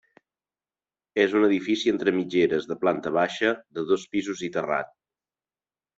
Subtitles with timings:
[1.23, 3.55] És un edifici entre mitgeres de planta baixa,
[3.93, 4.91] dos pisos i terrat.